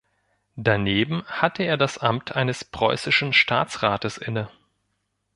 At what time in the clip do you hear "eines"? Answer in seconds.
2.35-2.65